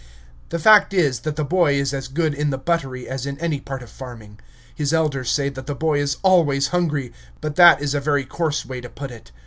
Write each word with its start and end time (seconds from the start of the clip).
The 0.49 0.57
fact 0.57 0.95
is, 0.95 1.19
that 1.19 1.35
the 1.35 1.43
boy 1.45 1.75
is 1.75 1.93
as 1.93 2.07
good 2.07 2.33
in 2.33 2.49
the 2.49 2.57
buttery 2.57 3.07
as 3.07 3.27
in 3.27 3.37
any 3.37 3.59
part 3.61 3.83
of 3.83 3.89
farming. 3.91 4.39
His 4.73 4.93
elders 4.93 5.29
say 5.29 5.47
that 5.49 5.67
the 5.67 5.75
boy 5.75 5.99
is 6.01 6.17
always 6.23 6.69
hungry; 6.69 7.13
but 7.39 7.55
that 7.57 7.83
is 7.83 7.93
a 7.93 7.99
very 8.01 8.25
coarse 8.25 8.65
way 8.65 8.81
to 8.81 8.89
put 8.89 9.11
it. 9.11 9.31